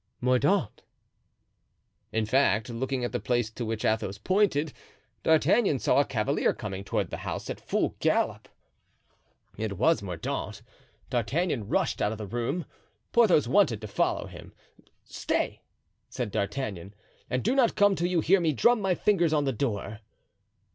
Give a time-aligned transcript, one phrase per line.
[0.19, 0.81] "Mordaunt."
[2.11, 4.73] In fact, looking at the place to which Athos pointed,
[5.21, 8.49] D'Artagnan saw a cavalier coming toward the house at full gallop.
[9.59, 10.63] It was Mordaunt.
[11.11, 12.65] D'Artagnan rushed out of the room.
[13.11, 14.53] Porthos wanted to follow him.
[15.03, 15.61] "Stay,"
[16.09, 16.95] said D'Artagnan,
[17.29, 19.99] "and do not come till you hear me drum my fingers on the door."